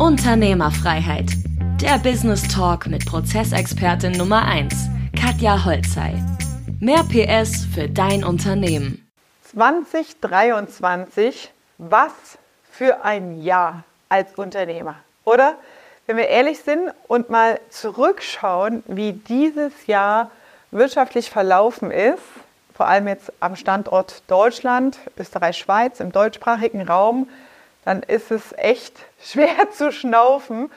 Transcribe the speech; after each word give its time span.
Unternehmerfreiheit. 0.00 1.30
Der 1.78 1.98
Business 1.98 2.48
Talk 2.48 2.86
mit 2.86 3.04
Prozessexpertin 3.04 4.12
Nummer 4.12 4.46
1, 4.46 4.88
Katja 5.14 5.62
Holzei. 5.62 6.14
Mehr 6.80 7.04
PS 7.04 7.66
für 7.66 7.86
dein 7.86 8.24
Unternehmen. 8.24 9.06
2023, 9.52 11.52
was 11.76 12.12
für 12.70 13.04
ein 13.04 13.42
Jahr 13.42 13.84
als 14.08 14.34
Unternehmer, 14.36 14.94
oder? 15.26 15.56
Wenn 16.06 16.16
wir 16.16 16.28
ehrlich 16.28 16.60
sind 16.60 16.90
und 17.06 17.28
mal 17.28 17.60
zurückschauen, 17.68 18.82
wie 18.86 19.12
dieses 19.12 19.86
Jahr 19.86 20.30
wirtschaftlich 20.70 21.28
verlaufen 21.28 21.90
ist, 21.90 22.22
vor 22.74 22.88
allem 22.88 23.06
jetzt 23.06 23.30
am 23.40 23.54
Standort 23.54 24.22
Deutschland, 24.28 24.98
Österreich, 25.18 25.58
Schweiz, 25.58 26.00
im 26.00 26.10
deutschsprachigen 26.10 26.88
Raum, 26.88 27.28
dann 27.84 28.02
ist 28.02 28.30
es 28.30 28.54
echt 28.56 28.94
schwer 29.22 29.70
zu 29.72 29.92
schnaufen 29.92 30.70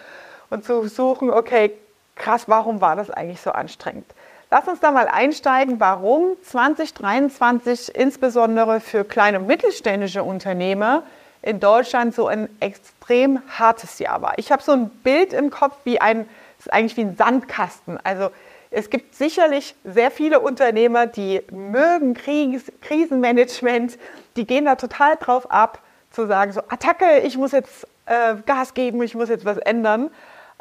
und 0.50 0.64
zu 0.66 0.88
suchen, 0.88 1.30
okay, 1.30 1.72
krass, 2.16 2.44
warum 2.48 2.82
war 2.82 2.96
das 2.96 3.10
eigentlich 3.10 3.42
so 3.42 3.52
anstrengend? 3.52 4.06
Lass 4.52 4.68
uns 4.68 4.80
da 4.80 4.92
mal 4.92 5.08
einsteigen, 5.08 5.80
warum 5.80 6.38
2023 6.44 7.96
insbesondere 7.96 8.82
für 8.82 9.04
kleine 9.04 9.40
und 9.40 9.48
mittelständische 9.48 10.24
Unternehmer 10.24 11.04
in 11.42 11.60
Deutschland 11.60 12.14
so 12.14 12.28
ein 12.28 12.48
extrem 12.60 13.42
hartes 13.50 13.98
Jahr 13.98 14.22
war. 14.22 14.38
Ich 14.38 14.52
habe 14.52 14.62
so 14.62 14.72
ein 14.72 14.90
Bild 14.90 15.34
im 15.34 15.50
Kopf 15.50 15.76
wie 15.86 16.00
ein, 16.00 16.30
ist 16.60 16.72
eigentlich 16.72 16.98
wie 16.98 17.02
ein 17.02 17.18
Sandkasten. 17.18 18.00
Also 18.04 18.30
es 18.70 18.90
gibt 18.90 19.16
sicherlich 19.16 19.76
sehr 19.84 20.10
viele 20.10 20.40
Unternehmer, 20.40 21.06
die 21.06 21.42
mögen 21.52 22.14
Kries, 22.14 22.72
Krisenmanagement, 22.82 23.98
die 24.36 24.46
gehen 24.46 24.66
da 24.66 24.76
total 24.76 25.16
drauf 25.18 25.52
ab, 25.52 25.80
zu 26.12 26.28
sagen, 26.28 26.54
so 26.54 26.62
Attacke, 26.70 27.20
ich 27.24 27.38
muss 27.38 27.52
jetzt 27.52 27.88
äh, 28.06 28.36
Gas 28.46 28.74
geben, 28.74 29.02
ich 29.04 29.16
muss 29.16 29.30
jetzt 29.30 29.46
was 29.46 29.58
ändern. 29.58 30.12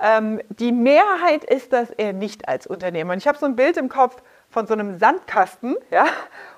Ähm, 0.00 0.40
die 0.48 0.72
Mehrheit 0.72 1.44
ist 1.44 1.72
das 1.72 1.90
eher 1.90 2.12
nicht 2.12 2.48
als 2.48 2.66
Unternehmer. 2.66 3.12
Und 3.12 3.18
ich 3.18 3.28
habe 3.28 3.38
so 3.38 3.46
ein 3.46 3.56
Bild 3.56 3.76
im 3.76 3.88
Kopf 3.88 4.22
von 4.50 4.66
so 4.66 4.74
einem 4.74 4.98
Sandkasten, 4.98 5.76
ja, 5.90 6.06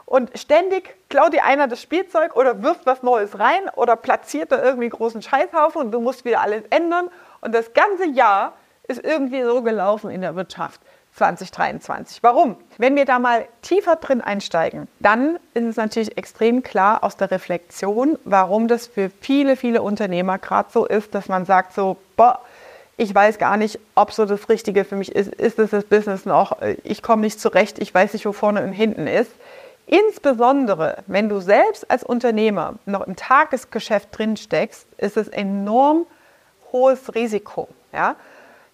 und 0.06 0.38
ständig 0.38 0.96
klaut 1.08 1.32
dir 1.32 1.44
einer 1.44 1.66
das 1.66 1.80
Spielzeug 1.80 2.36
oder 2.36 2.62
wirft 2.62 2.84
was 2.86 3.02
Neues 3.02 3.38
rein 3.38 3.68
oder 3.74 3.96
platziert 3.96 4.52
da 4.52 4.62
irgendwie 4.62 4.88
großen 4.88 5.22
Scheißhaufen 5.22 5.80
und 5.80 5.92
du 5.92 6.00
musst 6.00 6.24
wieder 6.24 6.40
alles 6.40 6.62
ändern. 6.70 7.08
Und 7.40 7.54
das 7.54 7.72
ganze 7.72 8.06
Jahr 8.06 8.52
ist 8.86 9.02
irgendwie 9.02 9.42
so 9.42 9.62
gelaufen 9.62 10.10
in 10.10 10.20
der 10.20 10.36
Wirtschaft. 10.36 10.80
2023. 11.14 12.22
Warum? 12.22 12.56
Wenn 12.76 12.96
wir 12.96 13.04
da 13.04 13.18
mal 13.18 13.46
tiefer 13.62 13.96
drin 13.96 14.20
einsteigen, 14.20 14.88
dann 14.98 15.38
ist 15.54 15.64
es 15.64 15.76
natürlich 15.76 16.16
extrem 16.18 16.62
klar 16.62 17.04
aus 17.04 17.16
der 17.16 17.30
Reflexion, 17.30 18.18
warum 18.24 18.66
das 18.66 18.86
für 18.86 19.10
viele, 19.20 19.56
viele 19.56 19.82
Unternehmer 19.82 20.38
gerade 20.38 20.70
so 20.72 20.86
ist, 20.86 21.14
dass 21.14 21.28
man 21.28 21.44
sagt 21.44 21.72
so, 21.72 21.96
boah, 22.16 22.40
ich 22.96 23.14
weiß 23.14 23.38
gar 23.38 23.56
nicht, 23.56 23.78
ob 23.94 24.12
so 24.12 24.24
das 24.24 24.48
Richtige 24.48 24.84
für 24.84 24.96
mich 24.96 25.14
ist. 25.14 25.32
Ist 25.34 25.58
es 25.58 25.70
das 25.70 25.84
Business 25.84 26.26
noch? 26.26 26.58
Ich 26.84 27.02
komme 27.02 27.22
nicht 27.22 27.40
zurecht. 27.40 27.78
Ich 27.80 27.92
weiß 27.92 28.12
nicht, 28.12 28.24
wo 28.24 28.32
vorne 28.32 28.62
und 28.62 28.72
hinten 28.72 29.06
ist. 29.06 29.32
Insbesondere, 29.86 31.02
wenn 31.06 31.28
du 31.28 31.40
selbst 31.40 31.90
als 31.90 32.04
Unternehmer 32.04 32.74
noch 32.86 33.06
im 33.06 33.16
Tagesgeschäft 33.16 34.16
drin 34.16 34.36
steckst, 34.36 34.86
ist 34.96 35.16
es 35.16 35.28
enorm 35.28 36.06
hohes 36.72 37.14
Risiko. 37.14 37.68
Ja? 37.92 38.16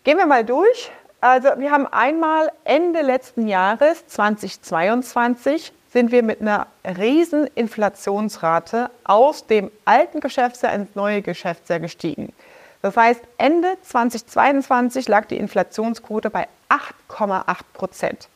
Gehen 0.04 0.18
wir 0.18 0.26
mal 0.26 0.44
durch. 0.44 0.90
Also 1.20 1.50
wir 1.58 1.70
haben 1.70 1.86
einmal 1.86 2.50
Ende 2.64 3.02
letzten 3.02 3.46
Jahres 3.46 4.06
2022 4.06 5.70
sind 5.92 6.12
wir 6.12 6.22
mit 6.22 6.40
einer 6.40 6.66
riesen 6.96 7.46
Inflationsrate 7.54 8.90
aus 9.04 9.46
dem 9.46 9.70
alten 9.84 10.20
Geschäftsjahr 10.20 10.72
ins 10.72 10.94
neue 10.94 11.20
Geschäftsjahr 11.20 11.78
gestiegen. 11.78 12.32
Das 12.80 12.96
heißt, 12.96 13.20
Ende 13.36 13.76
2022 13.82 15.08
lag 15.08 15.26
die 15.26 15.36
Inflationsquote 15.36 16.30
bei 16.30 16.48
8,8 16.70 17.56
Prozent. 17.74 18.28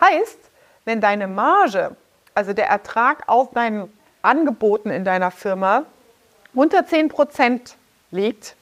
Heißt, 0.00 0.38
wenn 0.84 1.00
deine 1.00 1.28
Marge, 1.28 1.94
also 2.34 2.52
der 2.52 2.68
Ertrag 2.68 3.28
auf 3.28 3.52
deinen 3.52 3.92
Angeboten 4.22 4.90
in 4.90 5.04
deiner 5.04 5.30
Firma 5.30 5.84
unter 6.52 6.84
10 6.84 7.10
Prozent 7.10 7.76
liegt 8.10 8.56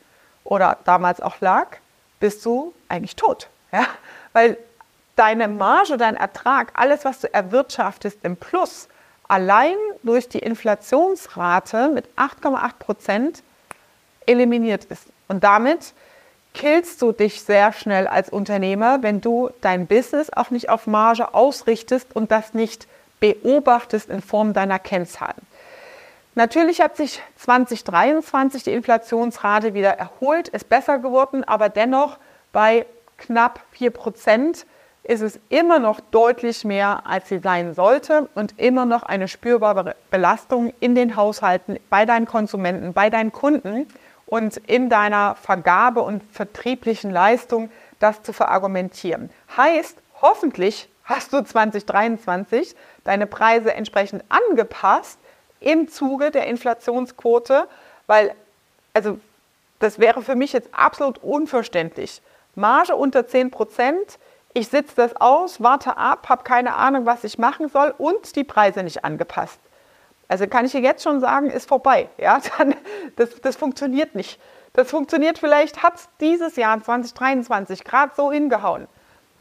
oder 0.45 0.77
damals 0.85 1.23
auch 1.23 1.41
lag, 1.41 1.79
bist 2.21 2.45
du 2.45 2.75
eigentlich 2.89 3.17
tot. 3.17 3.49
Ja? 3.73 3.87
Weil 4.33 4.57
deine 5.17 5.49
Marge, 5.49 5.97
dein 5.97 6.17
Ertrag, 6.17 6.73
alles, 6.75 7.05
was 7.05 7.21
du 7.21 7.33
erwirtschaftest 7.33 8.19
im 8.23 8.37
Plus, 8.37 8.89
allein 9.29 9.77
durch 10.03 10.29
die 10.29 10.39
Inflationsrate 10.39 11.89
mit 11.89 12.07
8,8 12.17 12.73
Prozent 12.79 13.43
eliminiert 14.27 14.85
ist. 14.87 15.05
Und 15.29 15.45
damit 15.45 15.95
killst 16.55 17.01
du 17.01 17.13
dich 17.13 17.43
sehr 17.43 17.73
schnell 17.73 18.07
als 18.07 18.29
Unternehmer, 18.29 19.03
wenn 19.03 19.21
du 19.21 19.51
dein 19.61 19.87
Business 19.87 20.31
auch 20.31 20.51
nicht 20.51 20.69
auf 20.69 20.87
Marge 20.87 21.35
ausrichtest 21.35 22.15
und 22.15 22.31
das 22.31 22.55
nicht 22.55 22.87
beobachtest 23.21 24.11
in 24.11 24.21
Form 24.21 24.53
deiner 24.53 24.79
Kennzahlen. 24.79 25.47
Natürlich 26.35 26.81
hat 26.81 26.97
sich 26.97 27.23
2023 27.37 28.65
die 28.65 28.73
Inflationsrate 28.73 29.75
wieder 29.75 29.93
erholt, 29.93 30.49
ist 30.49 30.69
besser 30.69 30.99
geworden, 30.99 31.45
aber 31.45 31.69
dennoch 31.69 32.19
bei 32.53 32.87
knapp 33.23 33.61
4 33.73 33.91
Prozent 33.91 34.67
ist 35.05 35.21
es 35.21 35.41
immer 35.49 35.79
noch 35.79 36.01
deutlich 36.01 36.65
mehr, 36.65 37.03
als 37.07 37.29
sie 37.29 37.39
sein 37.39 37.75
sollte 37.75 38.29
und 38.35 38.59
immer 38.59 38.85
noch 38.85 39.03
eine 39.03 39.27
spürbare 39.27 39.97
Belastung 40.11 40.73
in 40.79 40.95
den 40.95 41.17
Haushalten, 41.17 41.79
bei 41.91 42.05
deinen 42.07 42.27
Konsumenten, 42.27 42.93
bei 42.93 43.11
deinen 43.11 43.33
Kunden 43.33 43.89
und 44.27 44.57
in 44.59 44.89
deiner 44.89 45.35
Vergabe 45.35 46.03
und 46.03 46.23
vertrieblichen 46.33 47.11
Leistung, 47.11 47.71
das 47.99 48.23
zu 48.23 48.33
verargumentieren. 48.33 49.31
Heißt, 49.57 49.97
hoffentlich 50.21 50.89
hast 51.05 51.33
du 51.33 51.43
2023 51.43 52.77
deine 53.03 53.27
Preise 53.27 53.75
entsprechend 53.75 54.23
angepasst 54.29 55.19
im 55.59 55.89
Zuge 55.89 56.31
der 56.31 56.47
Inflationsquote, 56.47 57.67
weil 58.07 58.35
also 58.95 59.19
das 59.81 59.99
wäre 59.99 60.23
für 60.23 60.37
mich 60.37 60.53
jetzt 60.53 60.69
absolut 60.73 61.19
unverständlich 61.19 62.23
Marge 62.55 62.95
unter 62.95 63.27
10 63.27 63.51
Prozent, 63.51 64.19
ich 64.55 64.69
sitze 64.69 64.95
das 64.97 65.17
aus, 65.17 65.63
warte 65.63 65.97
ab, 65.97 66.29
habe 66.29 66.45
keine 66.45 66.75
Ahnung, 66.75 67.07
was 67.07 67.25
ich 67.25 67.39
machen 67.39 67.69
soll 67.69 67.95
und 67.97 68.37
die 68.37 68.45
Preise 68.45 68.83
nicht 68.83 69.05
angepasst. 69.05 69.59
Also 70.29 70.47
kann 70.47 70.65
ich 70.65 70.73
dir 70.73 70.81
jetzt 70.81 71.03
schon 71.03 71.21
sagen, 71.21 71.51
ist 71.51 71.69
vorbei. 71.69 72.09
Ja, 72.19 72.41
dann, 72.59 72.75
das, 73.17 73.41
das 73.41 73.57
funktioniert 73.57 74.15
nicht. 74.15 74.41
Das 74.75 74.91
funktioniert 74.91 75.39
vielleicht, 75.39 75.83
hat 75.83 75.97
es 75.97 76.09
dieses 76.21 76.57
Jahr 76.57 76.83
2023 76.83 77.85
gerade 77.85 78.13
so 78.17 78.33
hingehauen. 78.33 78.89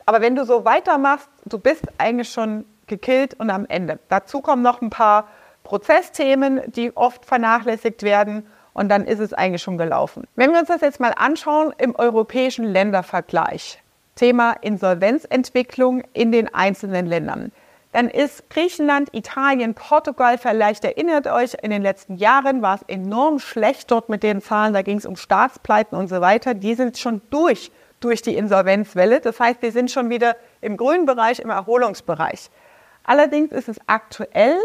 Aber 0.06 0.22
wenn 0.22 0.36
du 0.36 0.46
so 0.46 0.66
weitermachst, 0.66 1.30
du 1.46 1.58
bist 1.58 1.84
eigentlich 1.98 2.30
schon 2.30 2.66
gekillt 2.88 3.40
und 3.40 3.50
am 3.50 3.66
Ende. 3.66 4.00
Dazu 4.10 4.42
kommen 4.42 4.62
noch 4.62 4.82
ein 4.82 4.90
paar 4.90 5.30
Prozessthemen, 5.64 6.62
die 6.68 6.96
oft 6.98 7.26
vernachlässigt 7.26 8.04
werden 8.04 8.48
und 8.74 8.90
dann 8.90 9.06
ist 9.06 9.20
es 9.20 9.34
eigentlich 9.34 9.62
schon 9.62 9.78
gelaufen. 9.78 10.28
Wenn 10.36 10.52
wir 10.52 10.60
uns 10.60 10.68
das 10.68 10.82
jetzt 10.82 11.00
mal 11.00 11.14
anschauen 11.16 11.74
im 11.78 11.96
europäischen 11.96 12.66
Ländervergleich, 12.66 13.82
Thema 14.16 14.54
Insolvenzentwicklung 14.62 16.04
in 16.14 16.32
den 16.32 16.54
einzelnen 16.54 17.06
Ländern, 17.06 17.52
dann 17.92 18.08
ist 18.08 18.50
Griechenland, 18.50 19.10
Italien, 19.14 19.74
Portugal, 19.74 20.38
vielleicht 20.38 20.86
erinnert 20.86 21.28
euch, 21.28 21.56
in 21.62 21.72
den 21.72 21.82
letzten 21.82 22.16
Jahren 22.16 22.62
war 22.62 22.76
es 22.76 22.84
enorm 22.88 23.40
schlecht 23.40 23.92
dort 23.92 24.08
mit 24.08 24.24
den 24.24 24.42
Zahlen, 24.42 24.74
da 24.74 24.82
ging 24.82 24.98
es 24.98 25.06
um 25.06 25.18
Staatspleiten 25.18 25.98
und 25.98 26.08
so 26.08 26.22
weiter. 26.22 26.54
Die 26.54 26.76
sind 26.76 26.98
schon 26.98 27.22
durch, 27.32 27.70
durch 28.00 28.22
die 28.22 28.36
Insolvenzwelle. 28.38 29.20
Das 29.20 29.40
heißt, 29.40 29.62
wir 29.62 29.74
sind 29.74 29.92
schon 29.92 30.10
wieder 30.10 30.38
im 30.62 30.78
grünen 30.78 31.06
Bereich, 31.06 31.40
im 31.40 31.50
Erholungsbereich. 31.50 32.50
Allerdings 33.04 33.52
ist 33.52 33.68
es 33.68 33.80
aktuell 33.88 34.58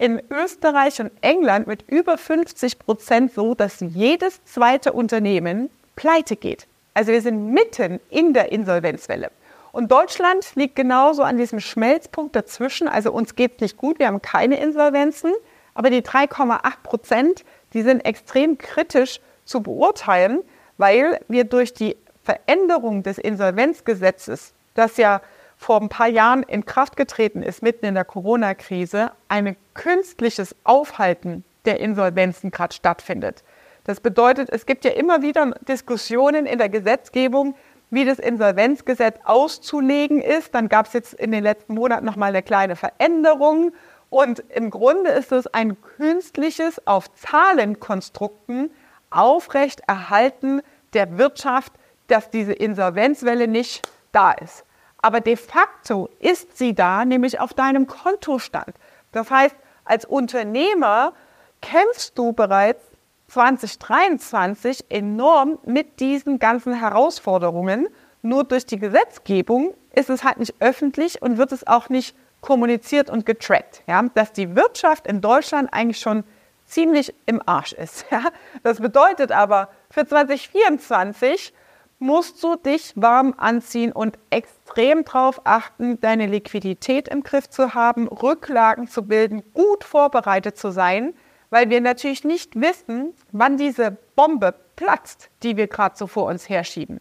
in 0.00 0.22
Österreich 0.30 0.98
und 1.02 1.12
England 1.20 1.66
mit 1.66 1.84
über 1.86 2.16
50 2.16 2.78
Prozent 2.78 3.34
so, 3.34 3.54
dass 3.54 3.80
jedes 3.80 4.42
zweite 4.44 4.94
Unternehmen 4.94 5.68
pleite 5.94 6.36
geht. 6.36 6.66
Also 6.94 7.12
wir 7.12 7.20
sind 7.20 7.52
mitten 7.52 8.00
in 8.08 8.32
der 8.32 8.50
Insolvenzwelle. 8.50 9.30
Und 9.72 9.92
Deutschland 9.92 10.54
liegt 10.54 10.74
genauso 10.74 11.22
an 11.22 11.36
diesem 11.36 11.60
Schmelzpunkt 11.60 12.34
dazwischen. 12.34 12.88
Also 12.88 13.12
uns 13.12 13.36
geht 13.36 13.56
es 13.56 13.60
nicht 13.60 13.76
gut, 13.76 13.98
wir 13.98 14.06
haben 14.06 14.22
keine 14.22 14.58
Insolvenzen, 14.58 15.32
aber 15.74 15.90
die 15.90 16.00
3,8 16.00 16.60
Prozent, 16.82 17.44
die 17.74 17.82
sind 17.82 18.00
extrem 18.00 18.56
kritisch 18.56 19.20
zu 19.44 19.62
beurteilen, 19.62 20.40
weil 20.78 21.20
wir 21.28 21.44
durch 21.44 21.74
die 21.74 21.94
Veränderung 22.24 23.02
des 23.02 23.18
Insolvenzgesetzes, 23.18 24.54
das 24.74 24.96
ja 24.96 25.20
vor 25.60 25.78
ein 25.78 25.90
paar 25.90 26.08
Jahren 26.08 26.42
in 26.42 26.64
Kraft 26.64 26.96
getreten 26.96 27.42
ist, 27.42 27.62
mitten 27.62 27.84
in 27.84 27.94
der 27.94 28.06
Corona-Krise, 28.06 29.12
ein 29.28 29.56
künstliches 29.74 30.56
Aufhalten 30.64 31.44
der 31.66 31.80
Insolvenzen 31.80 32.50
gerade 32.50 32.74
stattfindet. 32.74 33.44
Das 33.84 34.00
bedeutet, 34.00 34.48
es 34.50 34.64
gibt 34.64 34.86
ja 34.86 34.92
immer 34.92 35.20
wieder 35.20 35.50
Diskussionen 35.68 36.46
in 36.46 36.56
der 36.56 36.70
Gesetzgebung, 36.70 37.54
wie 37.90 38.06
das 38.06 38.18
Insolvenzgesetz 38.18 39.18
auszulegen 39.22 40.22
ist. 40.22 40.54
Dann 40.54 40.70
gab 40.70 40.86
es 40.86 40.94
jetzt 40.94 41.12
in 41.12 41.30
den 41.30 41.44
letzten 41.44 41.74
Monaten 41.74 42.06
nochmal 42.06 42.30
eine 42.30 42.42
kleine 42.42 42.74
Veränderung. 42.74 43.72
Und 44.08 44.42
im 44.48 44.70
Grunde 44.70 45.10
ist 45.10 45.30
es 45.30 45.46
ein 45.46 45.76
künstliches 45.82 46.86
auf 46.86 47.12
Zahlenkonstrukten 47.12 48.70
aufrechterhalten 49.10 50.62
der 50.94 51.18
Wirtschaft, 51.18 51.74
dass 52.06 52.30
diese 52.30 52.54
Insolvenzwelle 52.54 53.46
nicht 53.46 53.86
da 54.10 54.32
ist. 54.32 54.64
Aber 55.02 55.20
de 55.20 55.36
facto 55.36 56.08
ist 56.18 56.56
sie 56.56 56.74
da, 56.74 57.04
nämlich 57.04 57.40
auf 57.40 57.54
deinem 57.54 57.86
Kontostand. 57.86 58.74
Das 59.12 59.30
heißt, 59.30 59.56
als 59.84 60.04
Unternehmer 60.04 61.14
kämpfst 61.62 62.16
du 62.16 62.32
bereits 62.32 62.84
2023 63.28 64.86
enorm 64.88 65.58
mit 65.64 66.00
diesen 66.00 66.38
ganzen 66.38 66.74
Herausforderungen. 66.74 67.88
Nur 68.22 68.44
durch 68.44 68.66
die 68.66 68.78
Gesetzgebung 68.78 69.74
ist 69.94 70.10
es 70.10 70.24
halt 70.24 70.38
nicht 70.38 70.54
öffentlich 70.60 71.22
und 71.22 71.38
wird 71.38 71.52
es 71.52 71.66
auch 71.66 71.88
nicht 71.88 72.16
kommuniziert 72.40 73.08
und 73.08 73.26
getrackt. 73.26 73.82
Ja? 73.86 74.02
Dass 74.14 74.32
die 74.32 74.56
Wirtschaft 74.56 75.06
in 75.06 75.20
Deutschland 75.20 75.72
eigentlich 75.72 76.00
schon 76.00 76.24
ziemlich 76.66 77.14
im 77.26 77.40
Arsch 77.46 77.72
ist. 77.72 78.04
Ja? 78.10 78.24
Das 78.62 78.80
bedeutet 78.80 79.32
aber, 79.32 79.70
für 79.90 80.06
2024 80.06 81.52
musst 82.00 82.42
du 82.42 82.56
dich 82.56 82.94
warm 82.96 83.34
anziehen 83.36 83.92
und 83.92 84.18
extrem 84.30 85.04
darauf 85.04 85.42
achten, 85.44 86.00
deine 86.00 86.26
Liquidität 86.26 87.06
im 87.08 87.22
Griff 87.22 87.48
zu 87.48 87.74
haben, 87.74 88.08
Rücklagen 88.08 88.88
zu 88.88 89.06
bilden, 89.06 89.44
gut 89.52 89.84
vorbereitet 89.84 90.58
zu 90.58 90.72
sein, 90.72 91.14
weil 91.50 91.68
wir 91.68 91.80
natürlich 91.80 92.24
nicht 92.24 92.58
wissen, 92.58 93.12
wann 93.32 93.58
diese 93.58 93.96
Bombe 94.16 94.54
platzt, 94.76 95.28
die 95.42 95.56
wir 95.56 95.66
gerade 95.66 95.96
so 95.96 96.06
vor 96.06 96.26
uns 96.26 96.48
herschieben. 96.48 97.00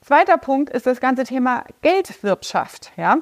Zweiter 0.00 0.38
Punkt 0.38 0.70
ist 0.70 0.86
das 0.86 1.00
ganze 1.00 1.24
Thema 1.24 1.64
Geldwirtschaft. 1.80 2.92
Ja? 2.96 3.18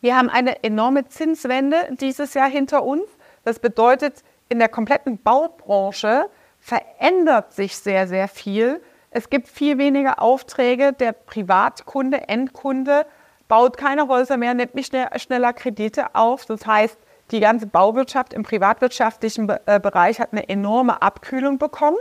Wir 0.00 0.16
haben 0.16 0.28
eine 0.28 0.62
enorme 0.62 1.08
Zinswende 1.08 1.76
dieses 2.00 2.34
Jahr 2.34 2.48
hinter 2.48 2.84
uns. 2.84 3.04
Das 3.44 3.58
bedeutet, 3.58 4.22
in 4.48 4.60
der 4.60 4.68
kompletten 4.68 5.20
Baubranche 5.20 6.26
verändert 6.60 7.52
sich 7.52 7.76
sehr, 7.76 8.06
sehr 8.06 8.28
viel. 8.28 8.80
Es 9.14 9.28
gibt 9.28 9.48
viel 9.48 9.76
weniger 9.76 10.22
Aufträge. 10.22 10.94
Der 10.94 11.12
Privatkunde, 11.12 12.28
Endkunde 12.28 13.04
baut 13.46 13.76
keine 13.76 14.08
Häuser 14.08 14.38
mehr, 14.38 14.54
nimmt 14.54 14.74
nicht 14.74 14.94
schneller 15.16 15.52
Kredite 15.52 16.14
auf. 16.14 16.46
Das 16.46 16.66
heißt, 16.66 16.98
die 17.30 17.40
ganze 17.40 17.66
Bauwirtschaft 17.66 18.32
im 18.32 18.42
privatwirtschaftlichen 18.42 19.50
äh, 19.66 19.78
Bereich 19.78 20.18
hat 20.18 20.32
eine 20.32 20.48
enorme 20.48 21.02
Abkühlung 21.02 21.58
bekommen. 21.58 21.98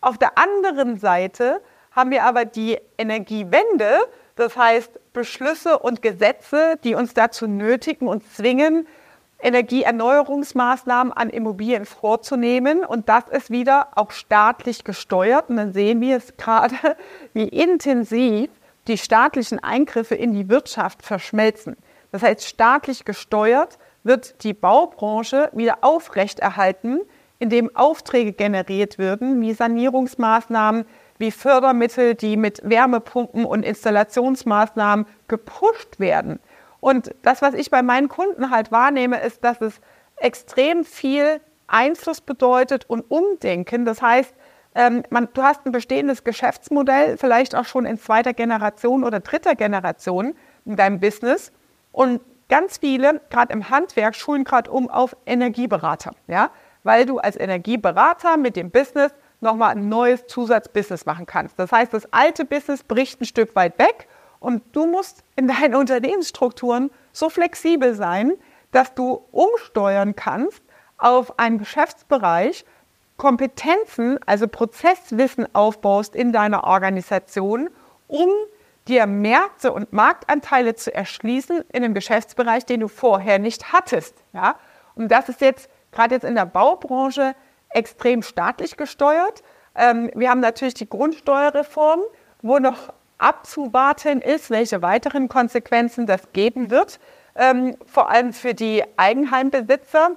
Auf 0.00 0.18
der 0.18 0.36
anderen 0.36 0.98
Seite 0.98 1.60
haben 1.92 2.10
wir 2.10 2.24
aber 2.24 2.44
die 2.44 2.78
Energiewende, 2.98 3.98
das 4.34 4.56
heißt 4.56 4.98
Beschlüsse 5.12 5.78
und 5.78 6.02
Gesetze, 6.02 6.76
die 6.82 6.94
uns 6.94 7.14
dazu 7.14 7.46
nötigen 7.46 8.08
und 8.08 8.24
zwingen, 8.34 8.86
Energieerneuerungsmaßnahmen 9.40 11.12
an 11.12 11.30
Immobilien 11.30 11.84
vorzunehmen. 11.84 12.84
Und 12.84 13.08
das 13.08 13.24
ist 13.30 13.50
wieder 13.50 13.88
auch 13.94 14.10
staatlich 14.10 14.84
gesteuert. 14.84 15.48
Und 15.48 15.56
dann 15.56 15.72
sehen 15.72 16.00
wir 16.00 16.16
es 16.16 16.36
gerade, 16.36 16.74
wie 17.34 17.48
intensiv 17.48 18.50
die 18.88 18.98
staatlichen 18.98 19.62
Eingriffe 19.62 20.14
in 20.14 20.32
die 20.32 20.48
Wirtschaft 20.48 21.02
verschmelzen. 21.02 21.76
Das 22.10 22.22
heißt, 22.22 22.44
staatlich 22.44 23.04
gesteuert 23.04 23.78
wird 24.02 24.42
die 24.42 24.54
Baubranche 24.54 25.50
wieder 25.52 25.78
aufrechterhalten, 25.82 27.00
indem 27.38 27.74
Aufträge 27.76 28.32
generiert 28.32 28.98
werden, 28.98 29.40
wie 29.40 29.52
Sanierungsmaßnahmen, 29.52 30.86
wie 31.18 31.30
Fördermittel, 31.30 32.14
die 32.14 32.36
mit 32.36 32.60
Wärmepumpen 32.64 33.44
und 33.44 33.64
Installationsmaßnahmen 33.64 35.06
gepusht 35.28 36.00
werden. 36.00 36.40
Und 36.80 37.14
das, 37.22 37.42
was 37.42 37.54
ich 37.54 37.70
bei 37.70 37.82
meinen 37.82 38.08
Kunden 38.08 38.50
halt 38.50 38.70
wahrnehme, 38.70 39.20
ist, 39.20 39.42
dass 39.44 39.60
es 39.60 39.80
extrem 40.16 40.84
viel 40.84 41.40
Einfluss 41.66 42.20
bedeutet 42.20 42.88
und 42.88 43.10
Umdenken. 43.10 43.84
Das 43.84 44.00
heißt, 44.00 44.34
ähm, 44.74 45.02
man, 45.10 45.28
du 45.32 45.42
hast 45.42 45.66
ein 45.66 45.72
bestehendes 45.72 46.24
Geschäftsmodell, 46.24 47.16
vielleicht 47.18 47.54
auch 47.54 47.64
schon 47.64 47.84
in 47.84 47.98
zweiter 47.98 48.32
Generation 48.32 49.04
oder 49.04 49.20
dritter 49.20 49.54
Generation 49.54 50.34
in 50.64 50.76
deinem 50.76 51.00
Business. 51.00 51.52
Und 51.92 52.20
ganz 52.48 52.78
viele, 52.78 53.20
gerade 53.30 53.52
im 53.52 53.70
Handwerk, 53.70 54.14
schulen 54.14 54.44
gerade 54.44 54.70
um 54.70 54.88
auf 54.88 55.16
Energieberater. 55.26 56.12
Ja? 56.26 56.50
Weil 56.84 57.06
du 57.06 57.18
als 57.18 57.38
Energieberater 57.38 58.36
mit 58.36 58.56
dem 58.56 58.70
Business 58.70 59.12
nochmal 59.40 59.72
ein 59.72 59.88
neues 59.88 60.26
Zusatzbusiness 60.26 61.06
machen 61.06 61.26
kannst. 61.26 61.58
Das 61.58 61.70
heißt, 61.70 61.92
das 61.92 62.12
alte 62.12 62.44
Business 62.44 62.82
bricht 62.82 63.20
ein 63.20 63.24
Stück 63.24 63.54
weit 63.54 63.78
weg 63.78 64.08
und 64.40 64.62
du 64.72 64.86
musst 64.86 65.24
in 65.36 65.48
deinen 65.48 65.74
Unternehmensstrukturen 65.74 66.90
so 67.12 67.28
flexibel 67.28 67.94
sein, 67.94 68.32
dass 68.70 68.94
du 68.94 69.24
umsteuern 69.32 70.14
kannst 70.14 70.62
auf 70.98 71.38
einen 71.38 71.58
Geschäftsbereich, 71.58 72.64
Kompetenzen, 73.16 74.18
also 74.26 74.46
Prozesswissen 74.46 75.52
aufbaust 75.54 76.14
in 76.14 76.32
deiner 76.32 76.64
Organisation, 76.64 77.70
um 78.06 78.28
dir 78.86 79.06
Märkte 79.06 79.72
und 79.72 79.92
Marktanteile 79.92 80.74
zu 80.74 80.94
erschließen 80.94 81.64
in 81.72 81.84
einem 81.84 81.94
Geschäftsbereich, 81.94 82.64
den 82.64 82.80
du 82.80 82.88
vorher 82.88 83.38
nicht 83.38 83.72
hattest. 83.72 84.22
Ja? 84.32 84.56
Und 84.94 85.08
das 85.08 85.28
ist 85.28 85.40
jetzt 85.40 85.68
gerade 85.92 86.14
jetzt 86.14 86.24
in 86.24 86.34
der 86.34 86.46
Baubranche 86.46 87.34
extrem 87.70 88.22
staatlich 88.22 88.76
gesteuert. 88.76 89.42
Ähm, 89.74 90.10
wir 90.14 90.30
haben 90.30 90.40
natürlich 90.40 90.74
die 90.74 90.88
Grundsteuerreform, 90.88 92.00
wo 92.42 92.58
noch 92.58 92.92
abzuwarten 93.18 94.20
ist, 94.20 94.50
welche 94.50 94.82
weiteren 94.82 95.28
Konsequenzen 95.28 96.06
das 96.06 96.32
geben 96.32 96.70
wird, 96.70 96.98
ähm, 97.34 97.76
vor 97.86 98.10
allem 98.10 98.32
für 98.32 98.54
die 98.54 98.82
Eigenheimbesitzer, 98.96 100.12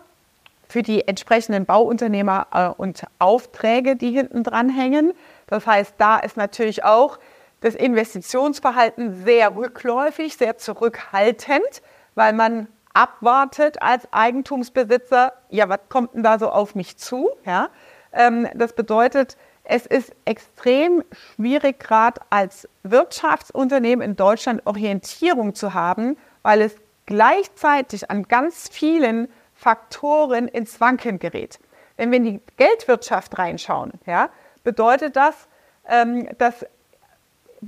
für 0.68 0.83
die 0.83 1.07
entsprechenden 1.07 1.65
Bauunternehmer 1.65 2.48
äh, 2.53 2.68
und 2.69 3.03
Aufträge, 3.19 3.95
die 3.95 4.12
hinten 4.12 4.44
dran 4.44 4.69
hängen. 4.69 5.13
Das 5.48 5.68
heißt, 5.68 5.95
da 5.98 6.18
ist 6.18 6.38
natürlich 6.38 6.83
auch 6.83 7.19
das 7.59 7.75
Investitionsverhalten 7.75 9.24
sehr 9.24 9.56
rückläufig, 9.56 10.38
sehr 10.38 10.57
zurückhaltend, 10.57 11.81
weil 12.15 12.33
man 12.33 12.68
abwartet 12.94 13.81
als 13.81 14.12
Eigentumsbesitzer, 14.12 15.33
ja, 15.50 15.69
was 15.69 15.80
kommt 15.89 16.15
denn 16.15 16.24
da 16.24 16.39
so 16.39 16.50
auf 16.50 16.75
mich 16.75 16.97
zu? 16.97 17.30
Ja? 17.45 17.69
Ähm, 18.12 18.47
das 18.56 18.74
bedeutet, 18.74 19.38
es 19.71 19.85
ist 19.85 20.12
extrem 20.25 21.01
schwierig, 21.13 21.79
gerade 21.79 22.19
als 22.29 22.68
Wirtschaftsunternehmen 22.83 24.03
in 24.03 24.18
Deutschland 24.18 24.68
Orientierung 24.68 25.56
zu 25.56 25.73
haben, 25.73 26.18
weil 26.41 26.62
es 26.62 26.75
gleichzeitig 27.06 28.12
an 28.12 28.23
ganz 28.23 28.68
vielen 28.69 29.29
Faktoren 29.56 30.50
ins 30.50 30.81
Wanken 30.81 31.19
gerät. 31.19 31.57
Wenn 31.95 32.12
wir 32.12 32.18
in 32.18 32.25
die 32.25 32.41
Geldwirtschaft 32.57 33.38
reinschauen, 33.38 33.94
ja, 34.06 34.29
bedeutet 34.65 35.15
das, 35.15 35.47
ähm, 35.88 36.27
dass 36.38 36.65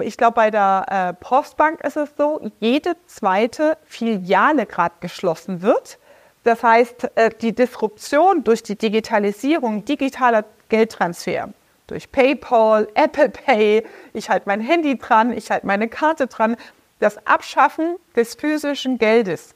ich 0.01 0.17
glaube, 0.17 0.33
bei 0.33 0.51
der 0.51 0.85
äh, 0.89 1.13
Postbank 1.23 1.81
ist 1.85 1.95
es 1.95 2.09
so, 2.17 2.41
jede 2.59 2.97
zweite 3.05 3.77
Filiale 3.85 4.65
gerade 4.65 4.95
geschlossen 4.99 5.61
wird. 5.61 5.99
Das 6.43 6.63
heißt, 6.63 7.11
äh, 7.15 7.29
die 7.39 7.53
Disruption 7.53 8.43
durch 8.43 8.61
die 8.61 8.75
Digitalisierung, 8.75 9.85
digitaler 9.85 10.43
Geldtransfer, 10.67 11.53
durch 11.93 12.11
PayPal, 12.11 12.87
Apple 12.95 13.29
Pay, 13.29 13.85
ich 14.13 14.29
halte 14.29 14.47
mein 14.47 14.61
Handy 14.61 14.97
dran, 14.97 15.31
ich 15.31 15.51
halte 15.51 15.67
meine 15.67 15.87
Karte 15.87 16.27
dran, 16.27 16.57
das 16.99 17.25
Abschaffen 17.27 17.97
des 18.15 18.33
physischen 18.35 18.97
Geldes 18.97 19.55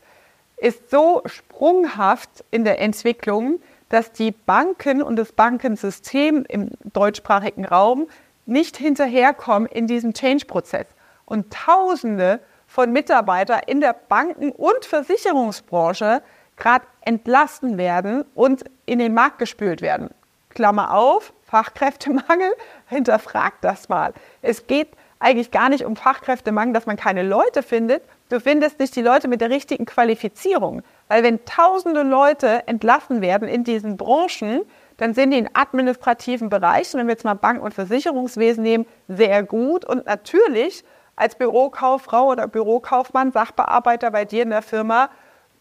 ist 0.58 0.90
so 0.90 1.22
sprunghaft 1.26 2.44
in 2.52 2.64
der 2.64 2.82
Entwicklung, 2.82 3.60
dass 3.90 4.12
die 4.12 4.32
Banken 4.32 5.02
und 5.02 5.16
das 5.16 5.32
Bankensystem 5.32 6.46
im 6.50 6.72
deutschsprachigen 6.94 7.64
Raum 7.64 8.08
nicht 8.46 8.78
hinterherkommen 8.78 9.70
in 9.70 9.88
diesem 9.88 10.14
Change-Prozess. 10.14 10.88
Und 11.26 11.54
Tausende 11.54 12.40
von 12.66 12.92
Mitarbeitern 12.92 13.62
in 13.68 13.82
der 13.82 13.94
Banken- 13.94 14.52
und 14.52 14.84
Versicherungsbranche 14.84 16.22
gerade 16.58 16.86
entlassen 17.02 17.78
werden 17.78 18.26
und 18.34 18.66
in 18.86 19.00
den 19.00 19.14
Markt 19.14 19.40
gespült 19.40 19.82
werden. 19.82 20.10
Klammer 20.50 20.94
auf, 20.94 21.34
Fachkräftemangel, 21.48 22.52
hinterfragt 22.88 23.64
das 23.64 23.90
mal. 23.90 24.14
Es 24.42 24.68
geht 24.68 24.90
eigentlich 25.20 25.52
gar 25.52 25.70
nicht 25.70 25.86
um 25.86 25.96
Fachkräftemangel, 25.96 26.74
dass 26.74 26.86
man 26.86 26.98
keine 26.98 27.24
Leute 27.24 27.64
findet. 27.64 28.04
Du 28.30 28.40
findest 28.40 28.80
nicht 28.80 28.96
die 28.96 29.02
Leute 29.02 29.28
mit 29.28 29.42
der 29.42 29.50
richtigen 29.50 29.86
Qualifizierung. 29.86 30.84
Weil 31.08 31.24
wenn 31.24 31.44
tausende 31.46 32.04
Leute 32.04 32.68
entlassen 32.68 33.22
werden 33.22 33.48
in 33.48 33.64
diesen 33.64 33.98
Branchen, 33.98 34.62
dann 34.98 35.14
sind 35.14 35.32
die 35.32 35.38
in 35.38 35.50
administrativen 35.54 36.50
Bereichen, 36.50 37.00
wenn 37.00 37.08
wir 37.08 37.14
jetzt 37.14 37.24
mal 37.24 37.36
Bank- 37.36 37.64
und 37.64 37.74
Versicherungswesen 37.74 38.64
nehmen, 38.64 38.86
sehr 39.08 39.44
gut. 39.44 39.86
Und 39.86 40.06
natürlich 40.06 40.84
als 41.16 41.36
Bürokauffrau 41.36 42.28
oder 42.28 42.48
Bürokaufmann, 42.48 43.32
Sachbearbeiter 43.32 44.12
bei 44.12 44.26
dir 44.26 44.44
in 44.44 44.50
der 44.50 44.62
Firma 44.62 45.10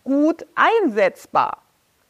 gut 0.05 0.47
einsetzbar. 0.55 1.63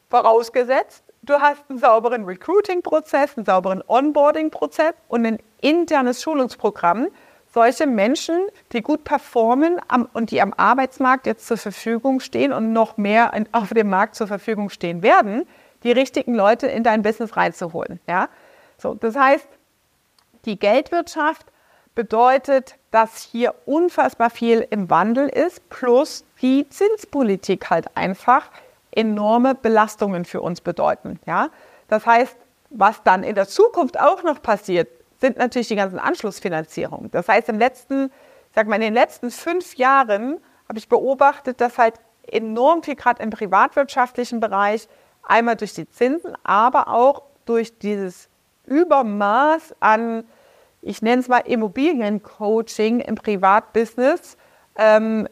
Vorausgesetzt, 0.08 1.02
du 1.26 1.40
hast 1.40 1.62
einen 1.68 1.78
sauberen 1.78 2.24
Recruiting-Prozess, 2.24 3.36
einen 3.36 3.44
sauberen 3.44 3.82
Onboarding-Prozess 3.86 4.94
und 5.08 5.26
ein 5.26 5.38
internes 5.60 6.22
Schulungsprogramm. 6.22 7.08
Solche 7.52 7.86
Menschen, 7.86 8.38
die 8.72 8.82
gut 8.82 9.04
performen 9.04 9.80
und 10.12 10.30
die 10.30 10.42
am 10.42 10.52
Arbeitsmarkt 10.54 11.26
jetzt 11.26 11.46
zur 11.46 11.56
Verfügung 11.56 12.20
stehen 12.20 12.52
und 12.52 12.72
noch 12.72 12.96
mehr 12.96 13.32
auf 13.52 13.70
dem 13.70 13.88
Markt 13.88 14.14
zur 14.14 14.26
Verfügung 14.26 14.68
stehen 14.68 15.02
werden, 15.02 15.46
die 15.82 15.92
richtigen 15.92 16.34
Leute 16.34 16.66
in 16.66 16.82
dein 16.82 17.02
Business 17.02 17.36
reinzuholen. 17.36 18.00
Ja? 18.06 18.28
So, 18.78 18.94
das 18.94 19.16
heißt, 19.16 19.48
Die 20.46 20.58
Geldwirtschaft 20.60 21.44
bedeutet, 21.96 22.76
dass 22.92 23.22
hier 23.22 23.54
unfassbar 23.66 24.30
viel 24.30 24.66
im 24.70 24.88
Wandel 24.90 25.28
ist, 25.28 25.68
plus 25.70 26.24
die 26.40 26.68
Zinspolitik 26.68 27.68
halt 27.68 27.96
einfach 27.96 28.48
enorme 28.96 29.54
Belastungen 29.54 30.24
für 30.24 30.40
uns 30.40 30.60
bedeuten. 30.60 31.20
Ja? 31.26 31.50
Das 31.88 32.04
heißt, 32.04 32.36
was 32.70 33.02
dann 33.04 33.22
in 33.22 33.36
der 33.36 33.46
Zukunft 33.46 34.00
auch 34.00 34.24
noch 34.24 34.42
passiert, 34.42 34.88
sind 35.20 35.38
natürlich 35.38 35.68
die 35.68 35.76
ganzen 35.76 35.98
Anschlussfinanzierungen. 35.98 37.10
Das 37.10 37.28
heißt, 37.28 37.48
im 37.48 37.58
letzten, 37.58 38.10
sag 38.54 38.66
mal, 38.66 38.76
in 38.76 38.82
den 38.82 38.94
letzten 38.94 39.30
fünf 39.30 39.76
Jahren 39.76 40.40
habe 40.68 40.78
ich 40.78 40.88
beobachtet, 40.88 41.60
dass 41.60 41.78
halt 41.78 41.94
enorm 42.26 42.82
viel 42.82 42.96
gerade 42.96 43.22
im 43.22 43.30
privatwirtschaftlichen 43.30 44.40
Bereich, 44.40 44.88
einmal 45.22 45.56
durch 45.56 45.74
die 45.74 45.88
Zinsen, 45.88 46.34
aber 46.42 46.88
auch 46.88 47.22
durch 47.44 47.78
dieses 47.78 48.28
Übermaß 48.66 49.76
an, 49.80 50.24
ich 50.82 51.02
nenne 51.02 51.20
es 51.20 51.28
mal 51.28 51.38
Immobiliencoaching 51.38 53.00
im 53.00 53.14
Privatbusiness, 53.14 54.36
ähm, 54.76 55.28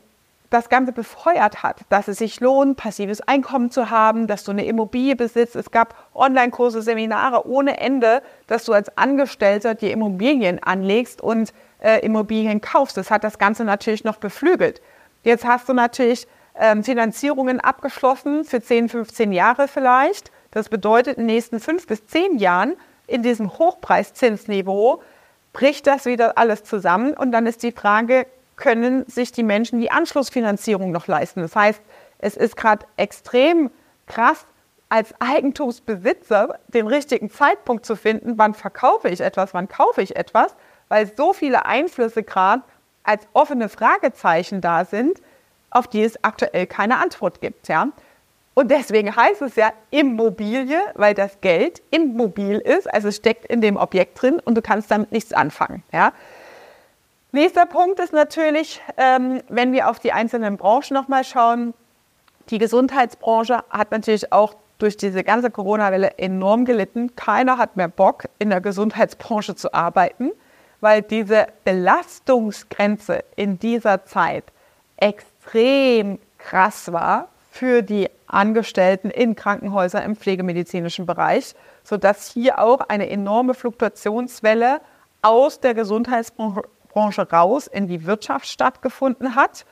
das 0.50 0.68
Ganze 0.68 0.92
befeuert 0.92 1.62
hat, 1.62 1.80
dass 1.88 2.08
es 2.08 2.18
sich 2.18 2.40
lohnt, 2.40 2.76
passives 2.76 3.20
Einkommen 3.20 3.70
zu 3.70 3.90
haben, 3.90 4.26
dass 4.26 4.44
du 4.44 4.52
eine 4.52 4.64
Immobilie 4.66 5.16
besitzt. 5.16 5.56
Es 5.56 5.70
gab 5.70 5.94
Online-Kurse, 6.14 6.82
Seminare 6.82 7.46
ohne 7.48 7.78
Ende, 7.78 8.22
dass 8.46 8.64
du 8.64 8.72
als 8.72 8.96
Angestellter 8.96 9.74
die 9.74 9.90
Immobilien 9.90 10.62
anlegst 10.62 11.20
und 11.20 11.52
äh, 11.80 12.04
Immobilien 12.04 12.60
kaufst. 12.60 12.96
Das 12.96 13.10
hat 13.10 13.24
das 13.24 13.38
Ganze 13.38 13.64
natürlich 13.64 14.04
noch 14.04 14.16
beflügelt. 14.16 14.80
Jetzt 15.22 15.44
hast 15.44 15.68
du 15.68 15.72
natürlich 15.72 16.28
ähm, 16.58 16.84
Finanzierungen 16.84 17.60
abgeschlossen 17.60 18.44
für 18.44 18.60
10, 18.60 18.88
15 18.88 19.32
Jahre 19.32 19.66
vielleicht. 19.66 20.30
Das 20.50 20.68
bedeutet, 20.68 21.18
in 21.18 21.26
den 21.26 21.34
nächsten 21.34 21.58
fünf 21.58 21.86
bis 21.86 22.06
zehn 22.06 22.38
Jahren 22.38 22.74
in 23.06 23.22
diesem 23.22 23.58
Hochpreiszinsniveau 23.58 25.02
bricht 25.52 25.86
das 25.86 26.04
wieder 26.04 26.38
alles 26.38 26.64
zusammen 26.64 27.14
und 27.14 27.32
dann 27.32 27.46
ist 27.46 27.62
die 27.62 27.72
Frage, 27.72 28.26
können 28.56 29.04
sich 29.06 29.32
die 29.32 29.42
Menschen 29.42 29.80
die 29.80 29.90
Anschlussfinanzierung 29.90 30.90
noch 30.90 31.06
leisten? 31.06 31.40
Das 31.40 31.56
heißt, 31.56 31.80
es 32.18 32.36
ist 32.36 32.56
gerade 32.56 32.86
extrem 32.96 33.70
krass, 34.06 34.46
als 34.88 35.12
Eigentumsbesitzer 35.20 36.58
den 36.68 36.86
richtigen 36.86 37.30
Zeitpunkt 37.30 37.84
zu 37.84 37.96
finden, 37.96 38.38
wann 38.38 38.54
verkaufe 38.54 39.08
ich 39.08 39.20
etwas, 39.20 39.52
wann 39.54 39.68
kaufe 39.68 40.02
ich 40.02 40.14
etwas, 40.14 40.54
weil 40.88 41.10
so 41.16 41.32
viele 41.32 41.66
Einflüsse 41.66 42.22
gerade 42.22 42.62
als 43.02 43.26
offene 43.32 43.68
Fragezeichen 43.68 44.60
da 44.60 44.84
sind, 44.84 45.20
auf 45.70 45.88
die 45.88 46.02
es 46.02 46.22
aktuell 46.22 46.66
keine 46.66 46.98
Antwort 46.98 47.40
gibt. 47.40 47.68
Ja? 47.68 47.88
Und 48.54 48.70
deswegen 48.70 49.14
heißt 49.14 49.42
es 49.42 49.56
ja 49.56 49.72
Immobilie, 49.90 50.80
weil 50.94 51.14
das 51.14 51.40
Geld 51.40 51.82
immobil 51.90 52.58
ist, 52.58 52.92
also 52.92 53.08
es 53.08 53.16
steckt 53.16 53.46
in 53.46 53.60
dem 53.60 53.76
Objekt 53.76 54.22
drin 54.22 54.40
und 54.44 54.54
du 54.54 54.62
kannst 54.62 54.90
damit 54.90 55.10
nichts 55.10 55.32
anfangen. 55.32 55.82
Ja? 55.92 56.12
Nächster 57.34 57.66
Punkt 57.66 57.98
ist 57.98 58.12
natürlich, 58.12 58.80
ähm, 58.96 59.42
wenn 59.48 59.72
wir 59.72 59.90
auf 59.90 59.98
die 59.98 60.12
einzelnen 60.12 60.56
Branchen 60.56 60.94
nochmal 60.94 61.24
schauen, 61.24 61.74
die 62.50 62.58
Gesundheitsbranche 62.58 63.64
hat 63.70 63.90
natürlich 63.90 64.32
auch 64.32 64.54
durch 64.78 64.96
diese 64.96 65.24
ganze 65.24 65.50
Corona-Welle 65.50 66.16
enorm 66.18 66.64
gelitten. 66.64 67.16
Keiner 67.16 67.58
hat 67.58 67.76
mehr 67.76 67.88
Bock, 67.88 68.26
in 68.38 68.50
der 68.50 68.60
Gesundheitsbranche 68.60 69.56
zu 69.56 69.74
arbeiten, 69.74 70.30
weil 70.80 71.02
diese 71.02 71.48
Belastungsgrenze 71.64 73.24
in 73.34 73.58
dieser 73.58 74.04
Zeit 74.04 74.44
extrem 74.96 76.20
krass 76.38 76.92
war 76.92 77.30
für 77.50 77.82
die 77.82 78.10
Angestellten 78.28 79.10
in 79.10 79.34
Krankenhäusern 79.34 80.04
im 80.04 80.14
pflegemedizinischen 80.14 81.04
Bereich, 81.04 81.56
sodass 81.82 82.30
hier 82.30 82.60
auch 82.60 82.78
eine 82.78 83.10
enorme 83.10 83.54
Fluktuationswelle 83.54 84.80
aus 85.20 85.58
der 85.58 85.74
Gesundheitsbranche 85.74 86.62
raus 86.96 87.66
in 87.66 87.86
die 87.86 88.06
Wirtschaft 88.06 88.46
stattgefunden 88.46 89.34
hat. 89.34 89.64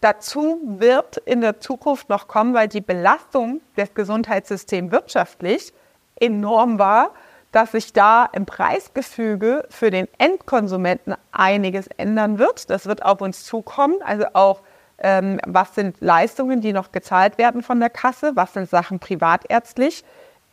Dazu 0.00 0.60
wird 0.64 1.18
in 1.18 1.42
der 1.42 1.60
Zukunft 1.60 2.08
noch 2.08 2.26
kommen, 2.26 2.54
weil 2.54 2.68
die 2.68 2.80
Belastung 2.80 3.60
des 3.76 3.92
Gesundheitssystems 3.94 4.90
wirtschaftlich 4.92 5.74
enorm 6.16 6.78
war, 6.78 7.10
dass 7.52 7.72
sich 7.72 7.92
da 7.92 8.28
im 8.32 8.46
Preisgefüge 8.46 9.66
für 9.68 9.90
den 9.90 10.08
Endkonsumenten 10.18 11.16
einiges 11.32 11.86
ändern 11.88 12.38
wird. 12.38 12.70
Das 12.70 12.86
wird 12.86 13.04
auf 13.04 13.20
uns 13.20 13.44
zukommen, 13.44 13.96
also 14.02 14.26
auch 14.32 14.62
ähm, 14.98 15.40
was 15.46 15.74
sind 15.74 15.96
Leistungen, 16.00 16.60
die 16.60 16.72
noch 16.72 16.92
gezahlt 16.92 17.38
werden 17.38 17.62
von 17.62 17.80
der 17.80 17.90
Kasse, 17.90 18.32
was 18.34 18.52
sind 18.52 18.68
Sachen 18.68 19.00
privatärztlich. 19.00 20.04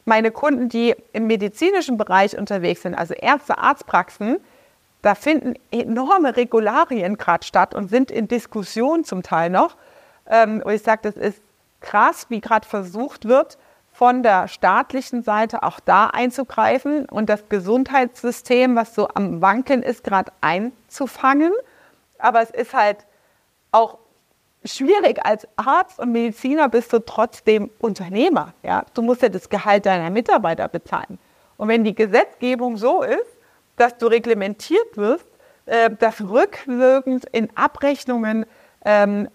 Meine 0.05 0.31
Kunden, 0.31 0.69
die 0.69 0.96
im 1.12 1.27
medizinischen 1.27 1.98
Bereich 1.98 2.38
unterwegs 2.38 2.81
sind, 2.81 2.96
also 2.96 3.13
Ärzte, 3.13 3.57
Arztpraxen, 3.57 4.38
da 5.01 5.16
finden 5.16 5.54
enorme 5.72 6.36
Regularien 6.36 7.18
gerade 7.18 7.46
statt 7.46 7.75
und 7.75 7.89
sind 7.89 8.12
in 8.12 8.27
Diskussion 8.27 9.04
zum 9.04 9.24
Teil 9.24 9.50
noch. 9.50 9.77
Ähm, 10.30 10.62
und 10.63 10.74
ich 10.74 10.82
sage, 10.82 11.01
das 11.04 11.16
ist 11.16 11.42
krass, 11.82 12.25
wie 12.30 12.42
gerade 12.42 12.68
versucht 12.68 13.25
wird, 13.25 13.58
von 13.92 14.22
der 14.22 14.48
staatlichen 14.48 15.24
Seite 15.24 15.63
auch 15.63 15.80
da 15.80 16.08
einzugreifen 16.08 17.06
und 17.06 17.30
das 17.30 17.50
Gesundheitssystem, 17.50 18.75
was 18.75 18.94
so 18.94 19.08
am 19.08 19.42
Wankeln 19.42 19.82
ist, 19.82 20.04
gerade 20.04 20.32
einzufangen. 20.39 21.51
Aber 22.20 22.42
es 22.42 22.51
ist 22.51 22.74
halt 22.74 22.98
auch 23.72 23.98
schwierig. 24.63 25.25
Als 25.25 25.48
Arzt 25.56 26.00
und 26.00 26.12
Mediziner 26.12 26.70
bist 26.70 26.94
du 26.94 27.00
trotzdem 27.00 27.72
Unternehmer. 27.80 28.54
Ja? 28.62 28.86
Du 28.94 29.01
musst 29.01 29.24
ja 29.24 29.30
das 29.30 29.50
Gehalt 29.50 29.86
deiner 29.86 30.12
Mitarbeiter 30.12 30.68
bezahlen. 30.68 31.18
Und 31.58 31.68
wenn 31.68 31.84
die 31.84 31.96
Gesetzgebung 31.96 32.77
so 32.77 33.01
ist, 33.01 33.37
dass 33.77 33.98
du 33.98 34.07
reglementiert 34.07 34.98
wirst, 34.98 35.25
äh, 35.65 35.89
dass 35.89 36.22
rückwirkend 36.22 37.25
in 37.31 37.50
Abrechnungen 37.55 38.46
ähm, 38.86 39.29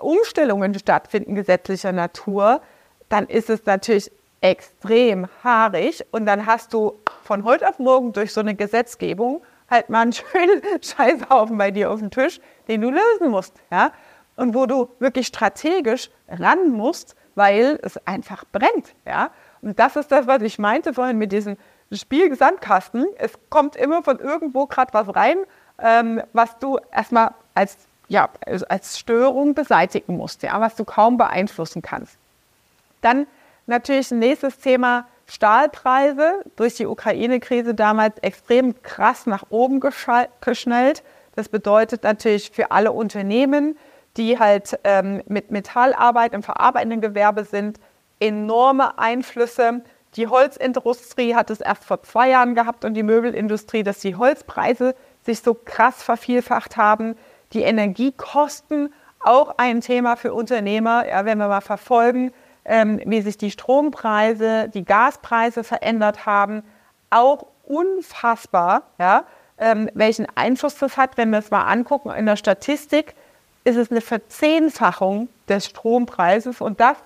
Umstellungen 0.00 0.78
stattfinden 0.78 1.34
gesetzlicher 1.34 1.92
Natur, 1.92 2.60
dann 3.08 3.26
ist 3.26 3.50
es 3.50 3.64
natürlich 3.66 4.10
extrem 4.40 5.26
haarig 5.42 6.04
und 6.12 6.26
dann 6.26 6.46
hast 6.46 6.72
du 6.72 6.98
von 7.24 7.44
heute 7.44 7.68
auf 7.68 7.78
morgen 7.78 8.12
durch 8.12 8.32
so 8.32 8.40
eine 8.40 8.54
Gesetzgebung 8.54 9.42
halt 9.68 9.90
mal 9.90 10.02
einen 10.02 10.12
schönen 10.12 10.62
Scheißhaufen 10.80 11.58
bei 11.58 11.70
dir 11.70 11.90
auf 11.90 11.98
dem 11.98 12.10
Tisch, 12.10 12.40
den 12.68 12.82
du 12.82 12.90
lösen 12.90 13.30
musst. 13.30 13.54
Ja? 13.72 13.92
und 14.36 14.54
wo 14.54 14.66
du 14.66 14.90
wirklich 14.98 15.26
strategisch 15.26 16.10
ran 16.28 16.70
musst, 16.70 17.16
weil 17.34 17.78
es 17.82 17.98
einfach 18.06 18.44
brennt. 18.52 18.94
Ja? 19.06 19.30
Und 19.62 19.78
das 19.78 19.96
ist 19.96 20.12
das, 20.12 20.26
was 20.26 20.42
ich 20.42 20.58
meinte 20.58 20.94
vorhin 20.94 21.18
mit 21.18 21.32
diesem 21.32 21.56
Spiel 21.92 22.34
Sandkasten. 22.34 23.06
Es 23.18 23.32
kommt 23.48 23.76
immer 23.76 24.02
von 24.02 24.18
irgendwo 24.18 24.66
gerade 24.66 24.92
was 24.92 25.14
rein, 25.14 25.38
ähm, 25.78 26.22
was 26.32 26.58
du 26.58 26.78
erstmal 26.92 27.32
als, 27.54 27.76
ja, 28.08 28.28
als 28.68 28.98
Störung 28.98 29.54
beseitigen 29.54 30.16
musst, 30.16 30.42
ja? 30.42 30.60
was 30.60 30.74
du 30.76 30.84
kaum 30.84 31.16
beeinflussen 31.16 31.82
kannst. 31.82 32.16
Dann 33.00 33.26
natürlich 33.66 34.10
ein 34.10 34.18
nächstes 34.18 34.58
Thema, 34.58 35.06
Stahlpreise 35.28 36.44
durch 36.54 36.74
die 36.74 36.86
Ukraine-Krise 36.86 37.74
damals 37.74 38.18
extrem 38.18 38.80
krass 38.82 39.26
nach 39.26 39.44
oben 39.50 39.80
geschnellt. 40.40 41.02
Das 41.34 41.48
bedeutet 41.48 42.04
natürlich 42.04 42.50
für 42.50 42.70
alle 42.70 42.92
Unternehmen, 42.92 43.76
die 44.16 44.38
halt 44.38 44.78
ähm, 44.84 45.22
mit 45.26 45.50
Metallarbeit 45.50 46.32
im 46.32 46.42
verarbeitenden 46.42 47.00
Gewerbe 47.00 47.44
sind, 47.44 47.78
enorme 48.20 48.98
Einflüsse. 48.98 49.82
Die 50.16 50.28
Holzindustrie 50.28 51.34
hat 51.34 51.50
es 51.50 51.60
erst 51.60 51.84
vor 51.84 52.02
zwei 52.02 52.30
Jahren 52.30 52.54
gehabt 52.54 52.84
und 52.84 52.94
die 52.94 53.02
Möbelindustrie, 53.02 53.82
dass 53.82 53.98
die 53.98 54.16
Holzpreise 54.16 54.94
sich 55.24 55.40
so 55.40 55.54
krass 55.54 56.02
vervielfacht 56.02 56.76
haben. 56.76 57.16
Die 57.52 57.62
Energiekosten 57.62 58.92
auch 59.20 59.54
ein 59.58 59.80
Thema 59.80 60.16
für 60.16 60.32
Unternehmer, 60.32 61.06
ja, 61.06 61.24
wenn 61.24 61.38
wir 61.38 61.48
mal 61.48 61.60
verfolgen, 61.60 62.32
ähm, 62.64 63.00
wie 63.04 63.20
sich 63.20 63.36
die 63.36 63.50
Strompreise, 63.50 64.68
die 64.72 64.84
Gaspreise 64.84 65.64
verändert 65.64 66.26
haben, 66.26 66.62
auch 67.10 67.46
unfassbar, 67.64 68.82
ja, 68.98 69.24
ähm, 69.58 69.90
welchen 69.94 70.26
Einfluss 70.34 70.76
das 70.78 70.96
hat, 70.96 71.16
wenn 71.16 71.30
wir 71.30 71.38
es 71.38 71.50
mal 71.50 71.64
angucken 71.64 72.10
in 72.10 72.26
der 72.26 72.36
Statistik 72.36 73.14
ist 73.66 73.76
es 73.76 73.90
eine 73.90 74.00
Verzehnfachung 74.00 75.28
des 75.48 75.66
Strompreises 75.66 76.60
und 76.60 76.78
das 76.78 76.96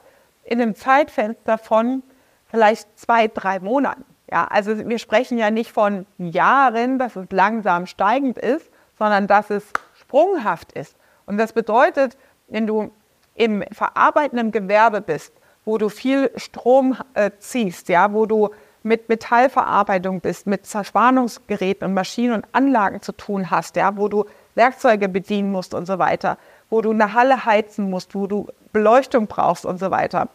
in 0.45 0.61
einem 0.61 0.75
Zeitfenster 0.75 1.57
von 1.57 2.03
vielleicht 2.51 2.99
zwei, 2.99 3.29
drei 3.29 3.61
Monaten. 3.61 4.05
Ja, 4.31 4.45
also 4.45 4.89
wir 4.89 4.99
sprechen 4.99 5.39
ja 5.39 5.51
nicht 5.51 5.73
von 5.73 6.07
Jahren, 6.19 6.99
dass 6.99 7.17
es 7.17 7.27
langsam 7.31 7.87
steigend 7.87 8.39
ist, 8.39 8.71
sondern 8.99 9.27
dass 9.27 9.51
es 9.51 9.65
sprunghaft 9.95 10.73
ist. 10.73 10.97
Und 11.27 11.39
das 11.39 11.53
bedeutet, 11.53 12.17
wenn 12.49 12.67
du 12.67 12.91
im 13.35 13.65
verarbeitenden 13.73 14.53
Gewerbe 14.53 15.01
bist, 15.01 15.33
wo 15.65 15.79
du 15.79 15.89
viel 15.89 16.31
Strom 16.37 16.97
äh, 17.15 17.31
ziehst, 17.39 17.89
ja, 17.89 18.13
wo 18.13 18.27
du 18.27 18.51
mit 18.83 19.09
Metallverarbeitung 19.09 20.21
bist, 20.21 20.47
mit 20.47 20.67
Zerspannungsgeräten 20.67 21.87
und 21.87 21.95
Maschinen 21.95 22.35
und 22.35 22.47
Anlagen 22.53 23.03
zu 23.03 23.13
tun 23.13 23.51
hast, 23.51 23.77
ja, 23.77 23.97
wo 23.97 24.09
du 24.09 24.25
Werkzeuge 24.55 25.09
bedienen 25.09 25.53
musst 25.53 25.75
und 25.75 25.87
so 25.87 25.99
weiter, 25.99 26.39
wo 26.71 26.81
du 26.81 26.91
eine 26.91 27.13
Halle 27.15 27.45
heizen 27.45 27.91
musst, 27.91 28.15
wo 28.15 28.27
du 28.27 28.49
Beleuchtung 28.73 29.27
brauchst 29.27 29.67
und 29.67 29.79
so 29.79 29.91
weiter. 29.91 30.29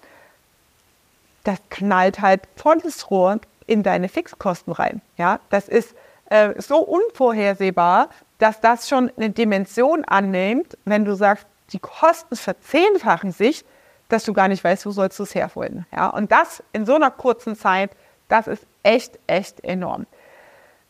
Das 1.45 1.59
knallt 1.69 2.19
halt 2.19 2.41
volles 2.57 3.09
Rohr 3.09 3.39
in 3.65 3.81
deine 3.81 4.09
Fixkosten 4.09 4.73
rein. 4.73 5.01
Ja, 5.17 5.39
das 5.49 5.69
ist 5.69 5.95
äh, 6.29 6.59
so 6.61 6.79
unvorhersehbar, 6.79 8.09
dass 8.39 8.59
das 8.59 8.89
schon 8.89 9.11
eine 9.15 9.29
Dimension 9.29 10.03
annimmt, 10.05 10.77
wenn 10.85 11.05
du 11.05 11.15
sagst, 11.15 11.47
die 11.71 11.79
Kosten 11.79 12.35
verzehnfachen 12.35 13.31
sich, 13.31 13.63
dass 14.09 14.23
du 14.23 14.33
gar 14.33 14.47
nicht 14.47 14.63
weißt, 14.63 14.85
wo 14.85 14.91
sollst 14.91 15.17
du 15.19 15.23
es 15.23 15.33
herholen. 15.33 15.85
Ja? 15.95 16.09
Und 16.09 16.31
das 16.31 16.63
in 16.73 16.85
so 16.85 16.95
einer 16.95 17.11
kurzen 17.11 17.55
Zeit, 17.55 17.91
das 18.27 18.47
ist 18.47 18.65
echt, 18.83 19.19
echt 19.27 19.63
enorm. 19.63 20.05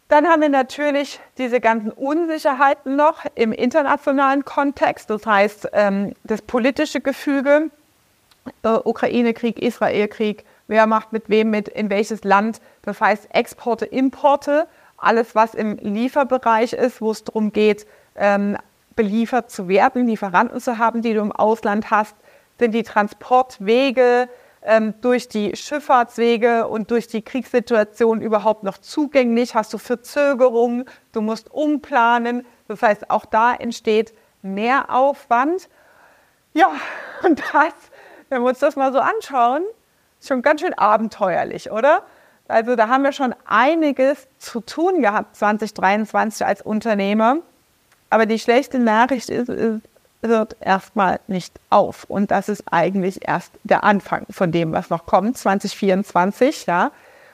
Dann 0.07 0.27
haben 0.27 0.41
wir 0.41 0.49
natürlich 0.49 1.19
diese 1.37 1.59
ganzen 1.59 1.91
Unsicherheiten 1.91 2.95
noch 2.95 3.25
im 3.33 3.51
internationalen 3.51 4.45
Kontext, 4.45 5.09
das 5.09 5.25
heißt 5.25 5.69
ähm, 5.73 6.13
das 6.23 6.41
politische 6.43 7.01
Gefüge, 7.01 7.71
äh, 8.63 8.69
Ukraine-Krieg, 8.83 9.61
Israel-Krieg, 9.61 10.45
wer 10.67 10.87
macht 10.87 11.13
mit 11.13 11.29
wem 11.29 11.49
mit, 11.49 11.67
in 11.67 11.89
welches 11.89 12.23
Land, 12.23 12.61
das 12.81 13.01
heißt 13.01 13.27
Exporte, 13.33 13.85
Importe, 13.85 14.67
alles 14.97 15.35
was 15.35 15.53
im 15.53 15.77
Lieferbereich 15.77 16.73
ist, 16.73 17.01
wo 17.01 17.11
es 17.11 17.23
darum 17.23 17.51
geht, 17.51 17.85
ähm, 18.15 18.57
beliefert 18.95 19.51
zu 19.51 19.67
werden, 19.67 20.07
Lieferanten 20.07 20.59
zu 20.59 20.77
haben, 20.77 21.01
die 21.01 21.13
du 21.13 21.21
im 21.21 21.31
Ausland 21.31 21.91
hast, 21.91 22.15
sind 22.57 22.71
die 22.71 22.83
Transportwege 22.83 24.29
ähm, 24.61 24.93
durch 25.01 25.27
die 25.27 25.55
Schifffahrtswege 25.55 26.67
und 26.67 26.91
durch 26.91 27.07
die 27.07 27.21
Kriegssituation 27.21 28.21
überhaupt 28.21 28.63
noch 28.63 28.77
zugänglich? 28.77 29.55
Hast 29.55 29.73
du 29.73 29.77
Verzögerungen? 29.77 30.85
Du 31.11 31.21
musst 31.21 31.51
umplanen. 31.51 32.45
Das 32.67 32.81
heißt, 32.81 33.09
auch 33.09 33.25
da 33.25 33.53
entsteht 33.53 34.13
mehr 34.41 34.89
Aufwand. 34.89 35.69
Ja, 36.53 36.71
und 37.23 37.39
das, 37.39 37.73
wenn 38.35 38.41
wir 38.41 38.49
uns 38.49 38.59
das 38.59 38.75
mal 38.75 38.91
so 38.91 38.99
anschauen, 38.99 39.63
ist 40.19 40.27
schon 40.27 40.41
ganz 40.41 40.59
schön 40.59 40.73
abenteuerlich, 40.73 41.71
oder? 41.71 42.03
Also 42.49 42.75
da 42.75 42.89
haben 42.89 43.03
wir 43.03 43.13
schon 43.13 43.33
einiges 43.45 44.27
zu 44.37 44.59
tun 44.59 45.01
gehabt 45.01 45.35
2023 45.37 46.45
als 46.45 46.61
Unternehmer. 46.61 47.37
Aber 48.09 48.25
die 48.25 48.37
schlechte 48.37 48.77
Nachricht 48.77 49.29
ist, 49.29 49.49
ist 49.49 49.81
hört 50.21 50.57
erstmal 50.59 51.19
nicht 51.27 51.53
auf. 51.69 52.03
Und 52.05 52.31
das 52.31 52.49
ist 52.49 52.63
eigentlich 52.71 53.27
erst 53.27 53.51
der 53.63 53.83
Anfang 53.83 54.25
von 54.29 54.51
dem, 54.51 54.73
was 54.73 54.89
noch 54.89 55.05
kommt, 55.05 55.37
2024. 55.37 56.65
Ja. 56.65 56.91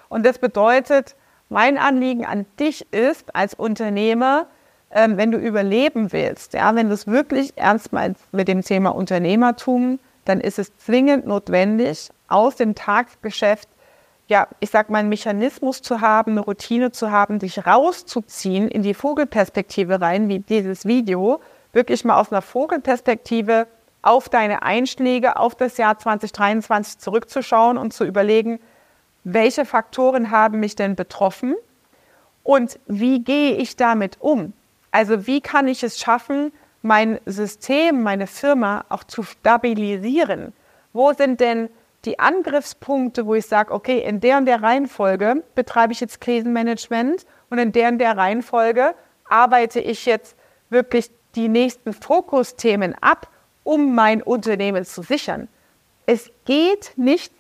Und 0.10 0.26
das 0.26 0.38
bedeutet, 0.38 1.16
mein 1.50 1.78
Anliegen 1.78 2.26
an 2.26 2.46
dich 2.60 2.86
ist 2.94 3.34
als 3.36 3.54
Unternehmer, 3.54 4.46
ähm, 4.92 5.18
wenn 5.18 5.32
du 5.32 5.38
überleben 5.38 6.12
willst, 6.12 6.54
ja, 6.54 6.76
wenn 6.76 6.90
du 6.90 6.94
es 6.94 7.08
wirklich 7.08 7.58
ernst 7.58 7.94
meinst 7.94 8.22
mit 8.34 8.48
dem 8.48 8.62
Thema 8.62 8.90
Unternehmertum, 8.90 10.00
dann 10.26 10.40
ist 10.40 10.60
es 10.60 10.76
zwingend 10.78 11.26
notwendig, 11.26 12.10
aus 12.28 12.56
dem 12.56 12.76
Tagesgeschäft, 12.76 13.68
ja, 14.28 14.48
ich 14.60 14.70
sag 14.70 14.90
mal, 14.90 15.00
einen 15.00 15.10
Mechanismus 15.10 15.82
zu 15.82 16.00
haben, 16.00 16.32
eine 16.32 16.42
Routine 16.42 16.92
zu 16.92 17.12
haben, 17.12 17.40
dich 17.40 17.66
rauszuziehen 17.66 18.70
in 18.70 18.82
die 18.82 18.94
Vogelperspektive 18.94 20.00
rein, 20.00 20.30
wie 20.30 20.40
dieses 20.40 20.86
Video, 20.86 21.42
wirklich 21.74 22.06
mal 22.06 22.20
aus 22.20 22.32
einer 22.32 22.42
Vogelperspektive 22.42 23.68
auf 24.02 24.30
deine 24.30 24.64
Einschläge, 24.64 25.38
auf 25.38 25.56
das 25.56 25.78
Jahr 25.78 25.98
2023 25.98 27.00
zurückzuschauen 27.00 27.78
und 27.78 27.94
zu 27.94 28.06
überlegen, 28.06 28.60
welche 29.24 29.66
Faktoren 29.66 30.32
haben 30.32 30.60
mich 30.60 30.76
denn 30.76 30.96
betroffen 30.96 31.56
und 32.44 32.80
wie 32.88 33.24
gehe 33.24 33.56
ich 33.58 33.76
damit 33.76 34.18
um? 34.20 34.54
Also 34.92 35.28
wie 35.28 35.42
kann 35.42 35.68
ich 35.68 35.84
es 35.84 36.00
schaffen, 36.00 36.52
mein 36.82 37.20
System, 37.26 38.04
meine 38.04 38.28
Firma 38.28 38.86
auch 38.90 39.04
zu 39.04 39.24
stabilisieren? 39.24 40.54
Wo 40.94 41.14
sind 41.14 41.40
denn 41.40 41.70
die 42.06 42.20
Angriffspunkte, 42.20 43.26
wo 43.26 43.36
ich 43.36 43.46
sage, 43.46 43.74
okay, 43.74 44.00
in 44.00 44.20
der 44.20 44.38
und 44.38 44.46
der 44.46 44.64
Reihenfolge 44.64 45.44
betreibe 45.56 45.94
ich 45.94 46.00
jetzt 46.00 46.20
Krisenmanagement 46.20 47.26
und 47.50 47.60
in 47.60 47.72
der 47.72 47.90
und 47.90 48.00
der 48.00 48.18
Reihenfolge 48.18 48.96
arbeite 49.26 49.80
ich 49.80 50.06
jetzt 50.06 50.36
wirklich 50.70 51.12
die 51.36 51.48
nächsten 51.48 51.94
Fokusthemen 51.94 52.96
ab, 53.02 53.28
um 53.64 53.94
mein 53.94 54.22
Unternehmen 54.22 54.84
zu 54.86 55.04
sichern. 55.04 55.48
Es 56.06 56.32
geht 56.46 56.94
nicht, 56.96 57.32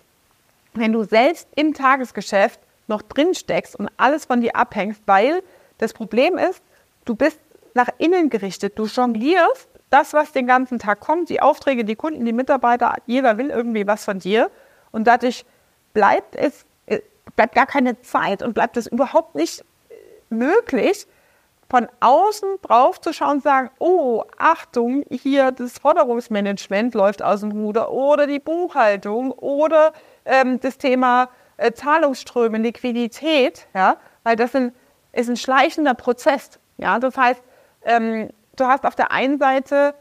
wenn 0.73 0.93
du 0.93 1.03
selbst 1.03 1.47
im 1.55 1.73
Tagesgeschäft 1.73 2.59
noch 2.87 3.01
drin 3.01 3.33
steckst 3.33 3.75
und 3.75 3.89
alles 3.97 4.25
von 4.25 4.41
dir 4.41 4.55
abhängst, 4.55 5.01
weil 5.05 5.41
das 5.79 5.93
Problem 5.93 6.37
ist, 6.37 6.61
du 7.05 7.15
bist 7.15 7.39
nach 7.73 7.89
innen 7.97 8.29
gerichtet, 8.29 8.77
du 8.77 8.85
jonglierst 8.85 9.69
das, 9.89 10.13
was 10.13 10.31
den 10.31 10.47
ganzen 10.47 10.79
Tag 10.79 10.99
kommt, 10.99 11.29
die 11.29 11.41
Aufträge, 11.41 11.83
die 11.83 11.95
Kunden, 11.95 12.25
die 12.25 12.33
Mitarbeiter, 12.33 12.95
jeder 13.05 13.37
will 13.37 13.49
irgendwie 13.49 13.85
was 13.87 14.05
von 14.05 14.19
dir 14.19 14.49
und 14.91 15.05
dadurch 15.05 15.45
bleibt 15.93 16.35
es, 16.35 16.65
äh, 16.85 17.01
bleibt 17.35 17.55
gar 17.55 17.65
keine 17.65 18.01
Zeit 18.01 18.41
und 18.41 18.53
bleibt 18.53 18.77
es 18.77 18.87
überhaupt 18.87 19.35
nicht 19.35 19.65
möglich, 20.29 21.07
von 21.71 21.87
außen 22.01 22.57
drauf 22.61 22.99
zu 22.99 23.13
schauen 23.13 23.37
und 23.37 23.43
sagen, 23.43 23.69
oh, 23.79 24.23
Achtung, 24.37 25.05
hier 25.09 25.53
das 25.53 25.79
Forderungsmanagement 25.79 26.93
läuft 26.93 27.23
aus 27.23 27.39
dem 27.39 27.51
Ruder 27.51 27.91
oder 27.91 28.27
die 28.27 28.39
Buchhaltung 28.39 29.31
oder 29.31 29.93
ähm, 30.25 30.59
das 30.59 30.77
Thema 30.77 31.29
äh, 31.55 31.71
Zahlungsströme, 31.71 32.57
Liquidität, 32.57 33.67
ja, 33.73 33.95
weil 34.23 34.35
das 34.35 34.53
ein, 34.53 34.73
ist 35.13 35.29
ein 35.29 35.37
schleichender 35.37 35.93
Prozess. 35.93 36.59
Ja, 36.77 36.99
das 36.99 37.15
heißt, 37.15 37.41
ähm, 37.85 38.29
du 38.55 38.65
hast 38.65 38.85
auf 38.85 38.95
der 38.95 39.11
einen 39.11 39.39
Seite 39.39 39.95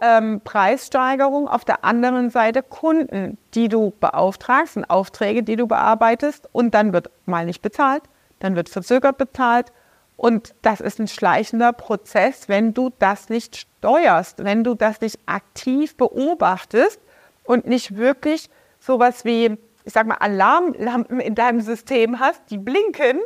ähm, 0.00 0.40
Preissteigerung, 0.44 1.48
auf 1.48 1.64
der 1.64 1.84
anderen 1.84 2.30
Seite 2.30 2.62
Kunden, 2.62 3.38
die 3.54 3.68
du 3.68 3.92
beauftragst, 4.00 4.76
und 4.76 4.84
Aufträge, 4.84 5.42
die 5.42 5.56
du 5.56 5.66
bearbeitest 5.66 6.48
und 6.52 6.74
dann 6.74 6.92
wird 6.92 7.10
mal 7.26 7.46
nicht 7.46 7.62
bezahlt, 7.62 8.02
dann 8.38 8.56
wird 8.56 8.68
verzögert 8.68 9.18
bezahlt 9.18 9.72
und 10.16 10.54
das 10.62 10.80
ist 10.80 10.98
ein 10.98 11.08
schleichender 11.08 11.72
Prozess, 11.72 12.48
wenn 12.48 12.74
du 12.74 12.90
das 12.98 13.28
nicht 13.28 13.56
steuerst, 13.56 14.44
wenn 14.44 14.64
du 14.64 14.74
das 14.74 15.00
nicht 15.00 15.18
aktiv 15.26 15.96
beobachtest 15.96 17.00
und 17.44 17.66
nicht 17.66 17.96
wirklich 17.96 18.50
sowas 18.80 19.24
wie, 19.24 19.56
ich 19.84 19.92
sag 19.92 20.06
mal, 20.08 20.16
Alarmlampen 20.16 21.20
in 21.20 21.36
deinem 21.36 21.60
System 21.60 22.18
hast, 22.18 22.42
die 22.50 22.58
blinken, 22.58 23.20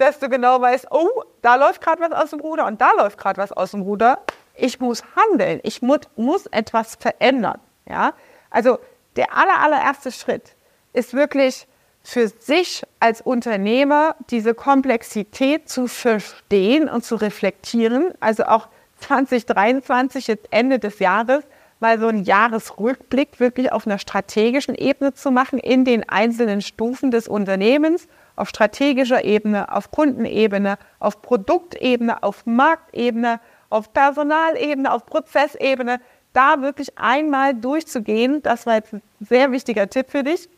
dass 0.00 0.18
du 0.18 0.28
genau 0.28 0.60
weißt, 0.60 0.88
oh, 0.90 1.08
da 1.42 1.56
läuft 1.56 1.82
gerade 1.82 2.00
was 2.00 2.12
aus 2.12 2.30
dem 2.30 2.40
Ruder 2.40 2.66
und 2.66 2.80
da 2.80 2.90
läuft 2.96 3.18
gerade 3.18 3.38
was 3.38 3.52
aus 3.52 3.72
dem 3.72 3.82
Ruder. 3.82 4.18
Ich 4.54 4.80
muss 4.80 5.02
handeln, 5.14 5.60
ich 5.62 5.82
muss, 5.82 6.00
muss 6.16 6.46
etwas 6.46 6.96
verändern. 6.96 7.60
Ja? 7.88 8.14
Also 8.50 8.78
der 9.16 9.36
aller, 9.36 9.60
allererste 9.60 10.10
Schritt 10.10 10.54
ist 10.92 11.14
wirklich 11.14 11.66
für 12.02 12.28
sich 12.28 12.82
als 12.98 13.20
Unternehmer 13.20 14.16
diese 14.30 14.54
Komplexität 14.54 15.68
zu 15.68 15.86
verstehen 15.86 16.88
und 16.88 17.04
zu 17.04 17.16
reflektieren. 17.16 18.14
Also 18.20 18.44
auch 18.44 18.68
2023, 19.00 20.28
jetzt 20.28 20.46
Ende 20.50 20.78
des 20.78 20.98
Jahres, 20.98 21.44
mal 21.78 21.98
so 21.98 22.08
einen 22.08 22.24
Jahresrückblick 22.24 23.38
wirklich 23.38 23.72
auf 23.72 23.86
einer 23.86 23.98
strategischen 23.98 24.74
Ebene 24.74 25.12
zu 25.12 25.30
machen, 25.30 25.58
in 25.58 25.84
den 25.84 26.08
einzelnen 26.08 26.62
Stufen 26.62 27.10
des 27.10 27.28
Unternehmens, 27.28 28.08
auf 28.36 28.48
strategischer 28.48 29.24
Ebene, 29.24 29.72
auf 29.74 29.90
Kundenebene, 29.90 30.78
auf 30.98 31.22
Produktebene, 31.22 32.22
auf 32.22 32.46
Marktebene, 32.46 33.40
auf 33.68 33.92
Personalebene, 33.92 34.92
auf 34.92 35.06
Prozessebene, 35.06 36.00
da 36.32 36.62
wirklich 36.62 36.98
einmal 36.98 37.54
durchzugehen. 37.54 38.42
Das 38.42 38.66
war 38.66 38.74
jetzt 38.74 38.92
ein 38.92 39.02
sehr 39.20 39.52
wichtiger 39.52 39.88
Tipp 39.88 40.10
für 40.10 40.22
dich 40.22 40.48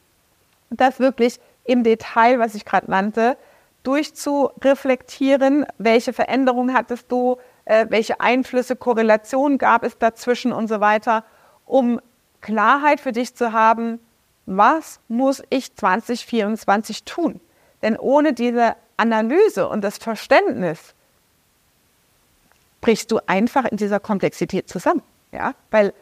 das 0.77 0.99
wirklich 0.99 1.41
im 1.65 1.85
Detail, 1.85 2.39
was 2.39 2.55
ich 2.55 2.65
gerade 2.65 2.91
nannte, 2.91 3.37
durchzureflektieren, 3.83 5.67
welche 5.79 6.13
Veränderungen 6.13 6.75
hattest 6.75 7.11
du, 7.11 7.39
äh, 7.65 7.87
welche 7.89 8.21
Einflüsse, 8.21 8.77
Korrelationen 8.77 9.59
gab 9.59 9.85
es 9.85 9.99
dazwischen 9.99 10.53
und 10.53 10.69
so 10.69 10.81
weiter, 10.81 11.25
um 11.67 12.01
Klarheit 12.41 13.01
für 13.01 13.13
dich 13.13 13.35
zu 13.35 13.53
haben, 13.53 14.01
was 14.47 15.01
muss 15.09 15.43
ich 15.51 15.75
2024 15.77 17.05
tun? 17.05 17.41
Denn 17.83 17.97
ohne 17.97 18.33
diese 18.33 18.77
Analyse 18.97 19.69
und 19.69 19.83
das 19.83 19.99
Verständnis 19.99 20.95
brichst 22.81 23.11
du 23.11 23.21
einfach 23.27 23.65
in 23.65 23.77
dieser 23.77 24.01
Komplexität 24.01 24.69
zusammen. 24.69 25.03
Ja? 25.33 25.55
Weil 25.71 25.93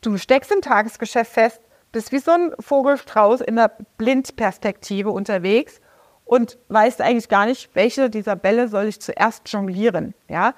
du 0.00 0.16
steckst 0.18 0.52
im 0.52 0.60
Tagesgeschäft 0.60 1.32
fest, 1.32 1.60
bist 1.92 2.12
wie 2.12 2.18
so 2.18 2.30
ein 2.30 2.52
Vogelstrauß 2.60 3.40
in 3.40 3.56
der 3.56 3.72
Blindperspektive 3.96 5.10
unterwegs 5.10 5.80
und 6.24 6.58
weißt 6.68 7.00
eigentlich 7.00 7.28
gar 7.28 7.46
nicht, 7.46 7.70
welche 7.74 8.10
dieser 8.10 8.36
Bälle 8.36 8.68
soll 8.68 8.86
ich 8.86 9.00
zuerst 9.00 9.50
jonglieren. 9.50 10.14
Ja? 10.28 10.54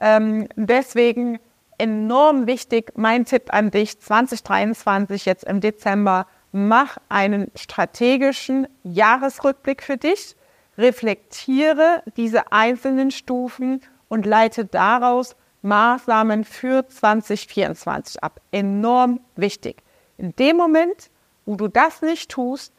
Ähm, 0.00 0.48
deswegen 0.56 1.38
enorm 1.78 2.46
wichtig, 2.46 2.92
mein 2.96 3.24
Tipp 3.24 3.52
an 3.52 3.70
dich, 3.70 3.98
2023 4.00 5.24
jetzt 5.24 5.44
im 5.44 5.60
Dezember, 5.60 6.26
mach 6.52 6.98
einen 7.08 7.50
strategischen 7.56 8.68
Jahresrückblick 8.84 9.82
für 9.82 9.96
dich, 9.96 10.36
reflektiere 10.78 12.02
diese 12.16 12.52
einzelnen 12.52 13.10
Stufen 13.10 13.80
und 14.08 14.26
leite 14.26 14.66
daraus 14.66 15.34
Maßnahmen 15.62 16.44
für 16.44 16.86
2024 16.86 18.22
ab. 18.22 18.40
Enorm 18.50 19.20
wichtig. 19.36 19.82
In 20.18 20.34
dem 20.36 20.56
Moment, 20.56 21.10
wo 21.46 21.56
du 21.56 21.68
das 21.68 22.02
nicht 22.02 22.30
tust, 22.30 22.72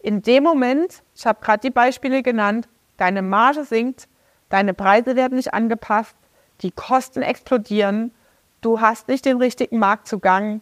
in 0.00 0.22
dem 0.22 0.42
Moment, 0.42 1.02
ich 1.14 1.26
habe 1.26 1.40
gerade 1.42 1.60
die 1.60 1.70
Beispiele 1.70 2.22
genannt, 2.22 2.68
deine 2.96 3.22
Marge 3.22 3.64
sinkt, 3.64 4.08
deine 4.48 4.74
Preise 4.74 5.14
werden 5.16 5.36
nicht 5.36 5.54
angepasst, 5.54 6.16
die 6.62 6.70
Kosten 6.70 7.22
explodieren, 7.22 8.12
du 8.60 8.80
hast 8.80 9.08
nicht 9.08 9.24
den 9.24 9.36
richtigen 9.36 9.78
Marktzugang, 9.78 10.60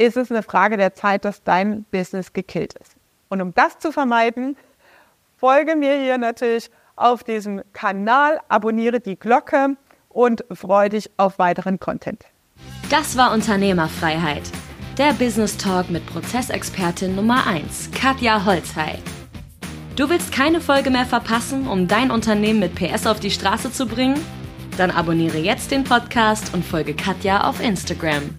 ist 0.00 0.16
es 0.16 0.30
eine 0.30 0.42
Frage 0.42 0.78
der 0.78 0.94
Zeit, 0.94 1.26
dass 1.26 1.42
dein 1.42 1.84
Business 1.90 2.32
gekillt 2.32 2.72
ist. 2.74 2.96
Und 3.28 3.42
um 3.42 3.52
das 3.54 3.78
zu 3.78 3.92
vermeiden, 3.92 4.56
folge 5.36 5.76
mir 5.76 6.00
hier 6.00 6.16
natürlich 6.16 6.70
auf 6.96 7.22
diesem 7.22 7.62
Kanal, 7.74 8.40
abonniere 8.48 9.00
die 9.00 9.18
Glocke 9.18 9.76
und 10.08 10.42
freue 10.52 10.88
dich 10.88 11.10
auf 11.18 11.38
weiteren 11.38 11.78
Content. 11.78 12.24
Das 12.88 13.16
war 13.16 13.32
Unternehmerfreiheit. 13.32 14.42
Der 14.96 15.12
Business 15.12 15.56
Talk 15.56 15.90
mit 15.90 16.04
Prozessexpertin 16.06 17.14
Nummer 17.14 17.46
1, 17.46 17.90
Katja 17.92 18.44
Holzhey. 18.44 18.98
Du 19.96 20.08
willst 20.08 20.32
keine 20.32 20.62
Folge 20.62 20.90
mehr 20.90 21.06
verpassen, 21.06 21.68
um 21.68 21.88
dein 21.88 22.10
Unternehmen 22.10 22.60
mit 22.60 22.74
PS 22.74 23.06
auf 23.06 23.20
die 23.20 23.30
Straße 23.30 23.70
zu 23.70 23.86
bringen? 23.86 24.18
Dann 24.78 24.90
abonniere 24.90 25.38
jetzt 25.38 25.70
den 25.70 25.84
Podcast 25.84 26.54
und 26.54 26.64
folge 26.64 26.94
Katja 26.94 27.44
auf 27.46 27.60
Instagram. 27.60 28.34